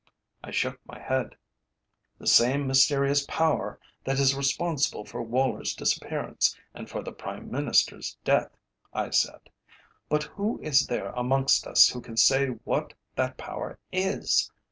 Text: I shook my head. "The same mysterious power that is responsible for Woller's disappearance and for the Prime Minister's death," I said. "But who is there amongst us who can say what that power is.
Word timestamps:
I 0.43 0.49
shook 0.49 0.79
my 0.83 0.97
head. 0.99 1.35
"The 2.17 2.25
same 2.25 2.65
mysterious 2.65 3.23
power 3.27 3.79
that 4.03 4.17
is 4.17 4.33
responsible 4.33 5.05
for 5.05 5.21
Woller's 5.21 5.75
disappearance 5.75 6.57
and 6.73 6.89
for 6.89 7.03
the 7.03 7.11
Prime 7.11 7.51
Minister's 7.51 8.17
death," 8.23 8.49
I 8.93 9.11
said. 9.11 9.51
"But 10.09 10.23
who 10.23 10.59
is 10.63 10.87
there 10.87 11.09
amongst 11.11 11.67
us 11.67 11.87
who 11.89 12.01
can 12.01 12.17
say 12.17 12.47
what 12.47 12.95
that 13.15 13.37
power 13.37 13.77
is. 13.91 14.51